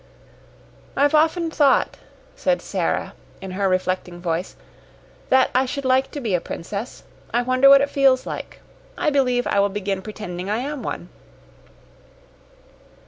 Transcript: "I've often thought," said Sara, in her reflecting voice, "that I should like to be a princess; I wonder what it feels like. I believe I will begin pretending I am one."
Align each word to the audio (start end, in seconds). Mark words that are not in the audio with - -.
"I've 0.97 1.13
often 1.13 1.51
thought," 1.51 1.97
said 2.35 2.59
Sara, 2.59 3.13
in 3.39 3.51
her 3.51 3.69
reflecting 3.69 4.19
voice, 4.19 4.55
"that 5.29 5.51
I 5.53 5.67
should 5.67 5.85
like 5.85 6.09
to 6.09 6.19
be 6.19 6.33
a 6.33 6.41
princess; 6.41 7.03
I 7.31 7.43
wonder 7.43 7.69
what 7.69 7.81
it 7.81 7.89
feels 7.91 8.25
like. 8.25 8.61
I 8.97 9.11
believe 9.11 9.45
I 9.45 9.59
will 9.59 9.69
begin 9.69 10.01
pretending 10.01 10.49
I 10.49 10.57
am 10.57 10.81
one." 10.81 11.09